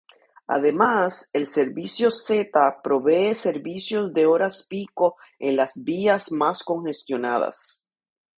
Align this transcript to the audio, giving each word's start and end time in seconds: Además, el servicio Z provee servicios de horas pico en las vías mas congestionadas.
Además, 0.47 1.29
el 1.31 1.45
servicio 1.45 2.09
Z 2.09 2.81
provee 2.81 3.35
servicios 3.35 4.11
de 4.11 4.25
horas 4.25 4.65
pico 4.67 5.17
en 5.37 5.55
las 5.55 5.73
vías 5.75 6.31
mas 6.31 6.63
congestionadas. 6.63 7.85